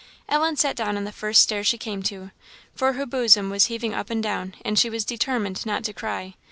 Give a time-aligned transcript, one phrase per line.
[0.27, 2.31] Ellen sat down on the first stair she came to,
[2.73, 6.33] for her bosom was heaving up and down, and she was determined not to cry.